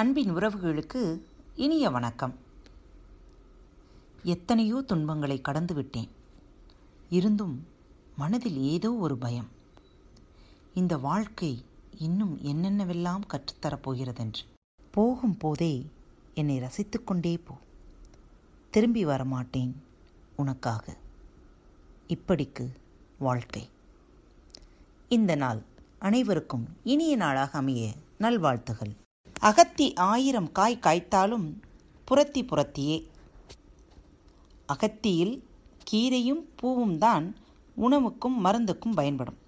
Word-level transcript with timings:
அன்பின் 0.00 0.36
உறவுகளுக்கு 0.36 1.20
இனிய 1.56 1.90
வணக்கம். 1.90 2.34
எத்தனையோ 4.22 4.82
துன்பங்களை 4.86 5.40
கடந்து 5.40 5.74
விட்டேன். 5.74 6.08
இருந்தும் 7.10 7.66
மனதில் 8.16 8.60
ஏதோ 8.60 8.94
ஒரு 8.94 9.16
பயம். 9.16 9.48
இந்த 10.74 10.96
வாழ்க்கை 10.96 11.64
இன்னும் 11.98 12.38
என்னென்னவெல்லாம் 12.38 13.20
கற்றுத்தரப் 13.28 13.82
போகிறதென்று. 13.82 14.42
போகும் 14.90 15.36
போதே 15.36 15.86
என்னை 16.34 16.60
ரசித்துக்கொண்டே 16.60 17.40
போ. 17.44 17.54
திரும்பி 18.70 19.06
வரமாட்டேன் 19.06 19.72
உனக்காக. 20.36 20.96
இப்படிக்கு 22.08 22.68
வாழ்க்கை. 23.18 23.68
இந்த 25.08 25.34
நாள் 25.34 25.62
அனைவருக்கும் 25.98 26.68
இனிய 26.84 27.16
நாளாக 27.16 27.58
அமைய 27.58 27.92
நல்வாழ்த்துகள். 28.18 28.99
அகத்தி 29.48 29.92
ஆயிரம் 29.94 30.52
காய் 30.52 30.78
காய்த்தாலும் 30.82 31.52
புரத்தி 32.04 32.42
புரத்தியே. 32.42 33.06
அகத்தியில் 34.66 35.42
கீரையும் 35.90 36.42
பூவும் 36.56 36.98
தான் 36.98 37.36
உணவுக்கும் 37.76 38.44
மருந்துக்கும் 38.44 38.94
பயன்படும். 38.94 39.38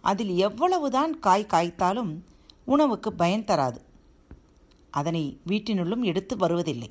அதில் 0.00 0.36
எவ்வளவுதான் 0.36 1.18
காய் 1.18 1.46
காய்த்தாலும் 1.50 2.12
உணவுக்கு 2.64 3.12
பயன் 3.12 3.44
தராது. 3.44 3.80
அதனை 4.90 5.40
வீட்டினுள்ளும் 5.46 6.02
எடுத்து 6.02 6.36
வருவதில்லை. 6.36 6.90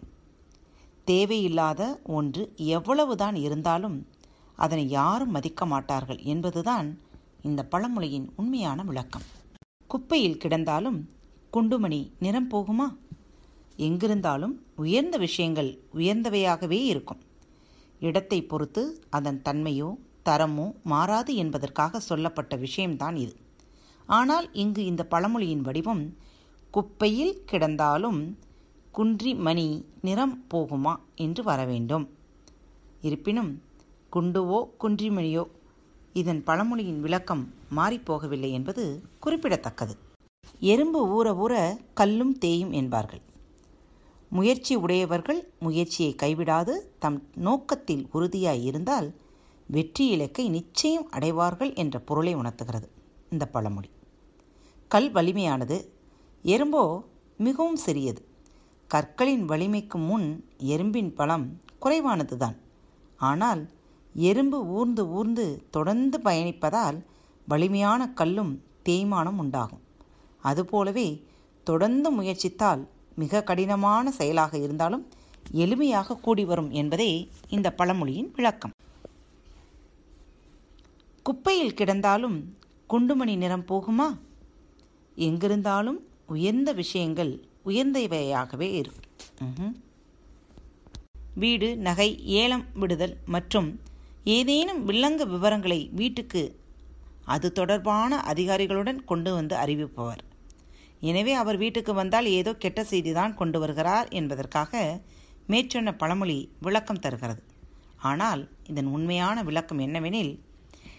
தேவையில்லாத 1.04 2.00
ஒன்று 2.04 2.54
எவ்வளவுதான் 2.56 3.36
இருந்தாலும் 3.36 4.08
அதனை 4.56 4.90
யாரும் 4.90 5.32
மதிக்க 5.32 5.66
மாட்டார்கள் 5.66 6.22
என்பதுதான் 6.24 7.00
இந்த 7.42 7.64
பழமொழியின் 7.64 8.34
உண்மையான 8.36 8.84
விளக்கம். 8.84 9.24
குப்பையில் 9.88 10.38
கிடந்தாலும் 10.38 11.10
குண்டுமணி 11.54 12.12
நிறம் 12.20 12.50
போகுமா? 12.50 12.86
எங்கிருந்தாலும் 13.78 14.54
உயர்ந்த 14.76 15.18
விஷயங்கள் 15.18 15.80
உயர்ந்தவையாகவே 15.96 16.80
இருக்கும். 16.84 17.22
இடத்தை 18.00 18.44
பொறுத்து 18.44 18.84
அதன் 19.10 19.42
தன்மையோ 19.46 19.90
தரமோ 20.26 20.74
மாறாது 20.84 21.36
என்பதற்காக 21.36 22.00
சொல்லப்பட்ட 22.00 22.56
விஷயம்தான் 22.56 23.16
இது. 23.16 23.34
ஆனால் 24.06 24.48
இங்கு 24.54 24.86
இந்த 24.86 25.04
பழமொழியின் 25.04 25.62
வடிவம் 25.62 26.04
குப்பையில் 26.72 27.34
கிடந்தாலும் 27.52 28.22
குன்றி 28.92 29.34
மணி 29.36 29.86
நிறம் 30.02 30.46
போகுமா 30.54 30.94
என்று 31.16 31.44
வர 31.44 31.66
வேண்டும். 31.66 32.06
இருப்பினும் 33.02 33.52
குண்டுவோ 34.12 34.62
குன்றிமணியோ 34.84 35.44
இதன் 36.14 36.44
பழமொழியின் 36.44 37.00
விளக்கம் 37.00 37.44
மாறிப்போகவில்லை 37.76 38.52
என்பது 38.52 38.86
குறிப்பிடத்தக்கது. 39.20 39.94
எறும்பு 40.62 41.00
ஊற 41.14 41.28
ஊற 41.44 41.54
கல்லும் 41.94 42.34
தேயும் 42.38 42.72
என்பார்கள். 42.72 43.22
முயற்சி 44.30 44.76
உடையவர்கள் 44.76 45.40
முயற்சியை 45.60 46.16
கைவிடாது 46.24 46.74
தம் 47.00 47.18
நோக்கத்தில் 47.36 48.04
உறுதியாய் 48.14 48.64
இருந்தால் 48.64 49.08
வெற்றி 49.68 50.06
இலக்கை 50.08 50.50
நிச்சயம் 50.50 51.10
அடைவார்கள் 51.10 51.74
என்ற 51.74 52.00
பொருளை 52.00 52.34
உணர்த்துகிறது 52.34 52.88
இந்த 53.30 53.46
பழமொழி. 53.46 53.90
கல் 54.88 55.12
வலிமையானது 55.12 55.78
எறும்போ 56.44 57.04
மிகவும் 57.38 57.76
சிறியது. 57.76 58.22
கற்களின் 58.90 59.46
வலிமைக்கு 59.46 59.98
முன் 59.98 60.28
எறும்பின் 60.64 61.12
பலம் 61.16 61.48
குறைவானதுதான். 61.82 62.58
ஆனால் 63.30 63.62
எறும்பு 64.14 64.60
ஊர்ந்து 64.68 65.10
ஊர்ந்து 65.10 65.46
தொடர்ந்து 65.72 66.18
பயணிப்பதால் 66.24 67.00
வலிமையான 67.48 68.02
கல்லும் 68.10 68.54
தேய்மானம் 68.90 69.38
உண்டாகும். 69.38 69.84
அதுபோலவே 70.50 71.08
தொடர்ந்து 71.68 72.10
முயற்சித்தால் 72.18 72.84
மிக 73.22 73.42
கடினமான 73.50 74.12
செயலாக 74.20 74.54
இருந்தாலும் 74.66 75.04
எளிமையாக 75.64 76.18
கூடி 76.26 76.44
வரும் 76.50 76.72
என்பதே 76.80 77.12
இந்த 77.56 77.68
பழமொழியின் 77.80 78.32
விளக்கம். 78.38 78.74
குப்பையில் 81.26 81.78
கிடந்தாலும் 81.80 82.38
குண்டுமணி 82.90 83.36
நிறம் 83.44 83.68
போகுமா? 83.72 84.08
எங்கிருந்தாலும் 85.28 86.00
உயர்ந்த 86.36 86.70
விஷயங்கள் 86.82 87.34
உயர்ந்தவையாகவே 87.70 88.70
இருக்கும் 88.80 89.74
வீடு 91.42 91.70
நகை 91.88 92.10
ஏலம் 92.40 92.66
விடுதல் 92.82 93.16
மற்றும் 93.36 93.70
ஏதேனும் 94.36 94.82
வில்லங்க 94.90 95.24
விவரங்களை 95.34 95.80
வீட்டுக்கு 96.00 96.44
அது 97.34 97.48
தொடர்பான 97.60 98.20
அதிகாரிகளுடன் 98.32 99.00
கொண்டு 99.12 99.32
வந்து 99.38 99.56
அறிவிப்பவர். 99.64 100.22
எனவே 101.02 101.34
அவர் 101.34 101.58
வீட்டுக்கு 101.58 101.94
வந்தால் 101.94 102.28
ஏதோ 102.40 102.52
கெட்ட 102.54 102.82
செய்திதான் 102.84 103.34
கொண்டு 103.34 103.60
வருகிறார் 103.60 104.08
என்பதற்காக 104.12 104.74
மேற்சொன்ன 105.48 105.90
பழமொழி 105.98 106.38
விளக்கம் 106.60 107.00
தருகிறது. 107.00 107.42
ஆனால் 108.10 108.42
இதன் 108.68 108.90
உண்மையான 108.96 109.38
விளக்கம் 109.44 109.80
என்னவெனில் 109.80 110.34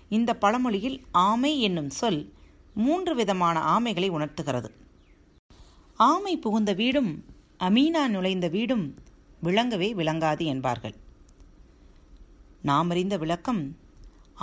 இந்த 0.08 0.30
பழமொழியில் 0.36 0.98
ஆமை 1.28 1.52
என்னும் 1.60 1.90
சொல் 1.90 2.22
மூன்று 2.74 3.12
விதமான 3.14 3.56
ஆமைகளை 3.74 4.08
உணர்த்துகிறது. 4.08 4.68
ஆமை 5.98 6.34
புகுந்த 6.38 6.72
வீடும் 6.72 7.12
அமீனா 7.60 8.02
நுழைந்த 8.08 8.46
வீடும் 8.48 8.84
விளங்கவே 9.42 9.88
விளங்காது 10.00 10.44
என்பார்கள். 10.44 10.96
நாம் 12.62 12.90
அறிந்த 12.90 13.14
விளக்கம் 13.16 13.62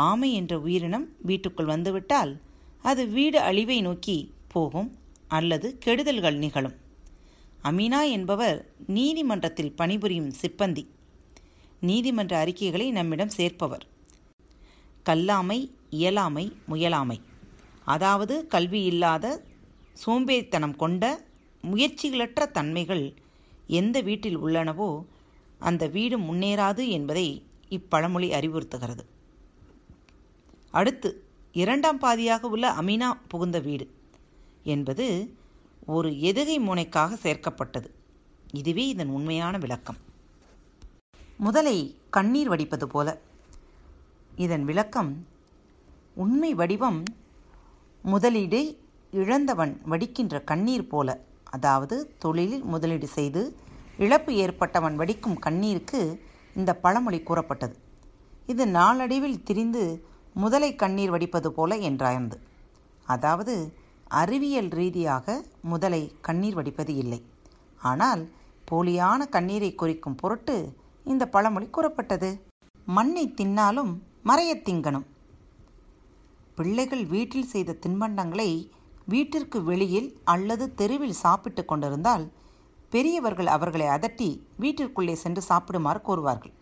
ஆமை 0.08 0.30
என்ற 0.34 0.54
உயிரினம் 0.60 1.08
வீட்டுக்குள் 1.22 1.72
வந்துவிட்டால் 1.74 2.32
அது 2.84 3.04
வீடு 3.08 3.40
அழிவை 3.40 3.78
நோக்கி 3.82 4.18
போகும் 4.48 4.90
அல்லது 5.30 5.78
கெடுதல்கள் 5.86 6.38
நிகழும். 6.38 6.76
அமீனா 7.64 8.10
என்பவர் 8.10 8.72
நீதிமன்றத்தில் 8.88 9.72
பணிபுரியும் 9.72 10.32
சிப்பந்தி. 10.42 10.86
நீதிமன்ற 11.80 12.38
அறிக்கைகளை 12.38 12.92
நம்மிடம் 12.92 13.36
சேர்ப்பவர். 13.38 13.86
கல்லாமை 15.06 15.72
இயலாமை 15.90 16.46
முயலாமை. 16.70 17.22
அதாவது 17.86 18.48
கல்வி 18.48 18.84
இல்லாத 18.84 19.44
சோம்பேறித்தனம் 20.06 20.76
கொண்ட 20.76 21.04
முயற்சிகளற்ற 21.64 22.52
தன்மைகள் 22.52 23.14
எந்த 23.68 24.02
வீட்டில் 24.02 24.40
உள்ளனவோ 24.40 25.06
அந்த 25.60 25.88
வீடு 25.88 26.18
முன்னேறாது 26.20 26.88
என்பதை 26.88 27.44
இப்பழமொழி 27.70 28.28
அறிவுறுத்துகிறது. 28.40 29.04
அடுத்து 30.72 31.10
இரண்டாம் 31.52 32.00
பாதியாக 32.02 32.42
உள்ள 32.42 32.72
அமீனா 32.72 33.10
புகுந்த 33.28 33.60
வீடு. 33.60 33.86
என்பது 34.64 35.36
ஒரு 35.86 36.10
எதுகை 36.10 36.58
முனைக்காக 36.60 37.18
சேர்க்கப்பட்டது. 37.24 37.86
இதுவே 38.54 38.88
இதன் 38.88 39.08
உண்மையான 39.08 39.58
விளக்கம். 39.58 39.98
முதலை 41.38 41.98
கண்ணீர் 42.10 42.48
வடிப்பது 42.48 42.88
போல. 42.88 43.22
இதன் 44.36 44.66
விளக்கம் 44.66 45.28
உண்மை 46.14 46.54
வடிவம் 46.54 47.04
முதலீடு 48.02 48.78
இழந்தவன் 49.12 49.82
வடிக்கின்ற 49.86 50.42
கண்ணீர் 50.42 50.88
போல. 50.88 51.22
அதாவது 51.50 52.16
தொழிலில் 52.20 52.64
முதலீடு 52.64 53.08
செய்து 53.08 53.58
இழப்பு 53.98 54.34
ஏற்பட்டவன் 54.34 54.96
வடிக்கும் 54.96 55.40
கண்ணீருக்கு 55.40 56.22
இந்த 56.56 56.76
பழமொழி 56.76 57.20
கூறப்பட்டது. 57.20 57.78
இது 58.46 58.68
நாளடைவில் 58.68 59.44
திரிந்து 59.44 60.08
முதலை 60.34 60.76
கண்ணீர் 60.76 61.10
வடிப்பது 61.10 61.52
போல 61.52 61.76
என்றாய்ந்து. 61.76 62.38
அதாவது 63.06 63.74
அறிவியல் 64.10 64.68
ரீதியாக 64.68 65.44
முதலை 65.62 66.14
கண்ணீர் 66.22 66.54
வடிப்பது 66.54 66.96
இல்லை. 66.96 67.26
ஆனால் 67.80 68.30
போலியான 68.72 69.26
கண்ணீரை 69.26 69.76
குறிக்கும் 69.76 70.16
பொருட்டு 70.16 70.74
இந்த 71.04 71.28
பழமொழி 71.28 71.68
கூறப்பட்டது. 71.68 72.42
மண்ணை 72.86 73.34
தின்னாலும் 73.42 74.02
மறையத் 74.26 74.70
திங்கணும். 74.70 75.06
பிள்ளைகள் 76.56 77.06
வீட்டில் 77.06 77.46
செய்த 77.46 77.78
தின்பண்டங்களை 77.88 78.72
வீட்டிற்கு 79.06 79.64
வெளியில் 79.64 80.20
அல்லது 80.24 80.74
தெருவில் 80.74 81.12
சாப்பிட்டு 81.12 81.66
கொண்டிருந்தால் 81.66 82.32
பெரியவர்கள் 82.90 83.46
அவர்களை 83.46 83.88
அதட்டி 83.88 84.42
வீட்டிற்குள்ளே 84.60 85.14
சென்று 85.14 85.42
சாப்பிடுமாறு 85.50 86.02
கூறுவார்கள். 86.02 86.54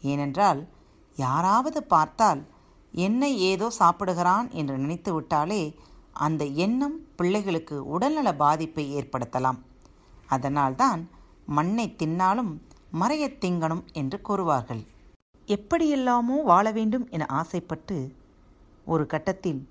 ஏனென்றால் 0.00 0.68
யாராவது 1.16 1.82
பார்த்தால் 1.82 2.46
என்னை 2.92 3.38
ஏதோ 3.38 3.70
சாப்பிடுகிறான் 3.70 4.50
என்று 4.50 4.78
நினைத்து 4.78 5.14
விட்டாலே 5.14 5.78
அந்த 6.14 6.44
எண்ணம் 6.44 7.06
பிள்ளைகளுக்கு 7.16 7.86
உடல்நல 7.86 8.34
பாதிப்பை 8.34 8.94
ஏற்படுத்தலாம். 8.94 9.58
அதனால்தான் 10.26 11.08
மண்ணை 11.46 11.94
தின்னாலும் 11.98 12.58
மறையத் 12.92 13.44
திங்கணும் 13.44 13.82
என்று 13.92 14.20
கூறுவார்கள். 14.28 14.86
எப்படியெல்லாமோ 15.46 16.42
வாழ 16.42 16.72
வேண்டும் 16.72 17.08
என 17.08 17.26
ஆசைப்பட்டு 17.26 18.12
ஒரு 18.84 19.06
கட்டத்தில் 19.06 19.68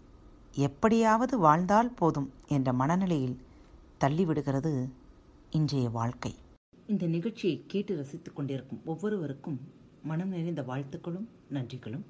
எப்படியாவது 0.51 1.37
வாழ்ந்தால் 1.37 1.93
போதும் 1.93 2.33
என்ற 2.47 2.73
மனநிலையில் 2.73 3.41
தள்ளிவிடுகிறது 3.99 4.89
இன்றைய 5.49 5.89
வாழ்க்கை. 5.89 6.35
இந்த 6.87 7.05
நிகழ்ச்சியை 7.05 7.63
கேட்டு 7.67 7.95
ரசித்துக் 7.95 8.35
கொண்டிருக்கும் 8.35 8.81
ஒவ்வொருவருக்கும் 8.85 9.59
மனம் 10.03 10.29
நிறைந்த 10.29 10.61
வாழ்த்துக்களும் 10.61 11.27
நன்றிகளும். 11.51 12.05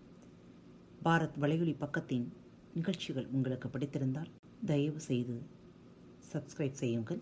பாரத் 1.06 1.32
வலையொலி 1.40 1.76
பக்கத்தின் 1.80 2.28
நிகழ்ச்சிகள் 2.74 3.28
உங்களுக்கு 3.32 3.70
பிடித்திருந்தால் 3.70 4.32
தயவு 4.66 5.00
செய்து 5.00 5.42
சப்ஸ்கிரைப் 6.34 6.80
செய்யுங்கள். 6.82 7.22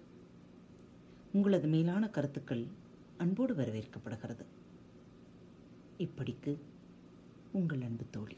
உங்களது 1.31 1.67
மேலான 1.67 2.09
கருத்துக்கள் 2.09 2.65
அன்போடு 3.17 3.53
வரவேற்கப்படுகிறது. 3.53 4.45
இப்படிக்கு 5.97 6.57
உங்கள் 7.51 7.81
அன்பு 7.81 8.03
தோழி. 8.11 8.37